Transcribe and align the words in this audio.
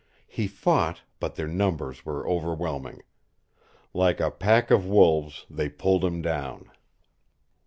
He 0.25 0.47
fought, 0.47 1.01
but 1.19 1.35
their 1.35 1.45
numbers 1.47 2.03
were 2.03 2.27
overwhelming. 2.27 3.03
Like 3.93 4.19
a 4.19 4.31
pack 4.31 4.71
of 4.71 4.83
wolves 4.87 5.45
they 5.47 5.69
pulled 5.69 6.03
him 6.03 6.23
down. 6.23 6.71